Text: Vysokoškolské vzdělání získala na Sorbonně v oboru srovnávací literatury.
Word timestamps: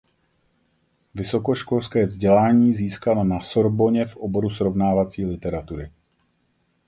Vysokoškolské 1.15 2.05
vzdělání 2.05 2.73
získala 2.73 3.23
na 3.23 3.39
Sorbonně 3.43 4.05
v 4.05 4.15
oboru 4.17 4.49
srovnávací 4.49 5.25
literatury. 5.25 5.91